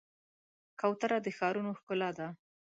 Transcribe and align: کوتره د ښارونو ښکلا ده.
کوتره 0.79 1.17
د 1.25 1.27
ښارونو 1.37 1.71
ښکلا 1.79 2.09
ده. 2.17 2.27